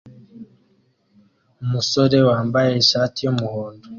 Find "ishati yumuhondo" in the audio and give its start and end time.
2.81-3.85